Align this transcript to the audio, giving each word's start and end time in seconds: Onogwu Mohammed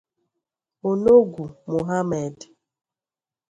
Onogwu 0.89 1.45
Mohammed 1.71 2.37